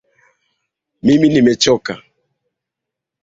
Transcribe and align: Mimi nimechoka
Mimi 1.05 1.27
nimechoka 1.29 1.93